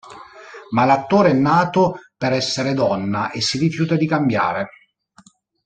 [0.71, 4.67] Ma l'attore è nato per "essere donna" e si rifiuta di cambiare.